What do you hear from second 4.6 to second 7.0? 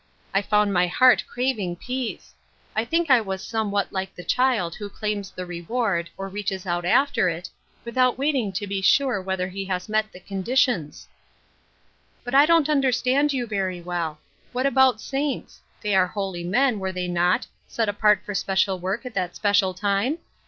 like the child who claims the reward, or reaches out